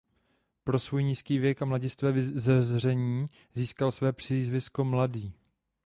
[0.63, 5.33] Pro svůj nízký věk a mladistvé vzezření získal své přízvisko "mladý".